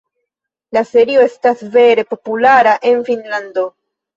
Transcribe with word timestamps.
La 0.77 0.81
serio 0.91 1.25
estas 1.27 1.61
vere 1.75 2.07
populara 2.15 2.75
en 2.93 3.07
Finnlando. 3.11 3.71